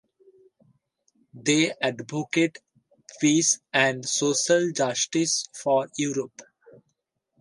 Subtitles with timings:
[1.35, 2.57] They advocated
[3.19, 6.41] peace and social justice for Europe.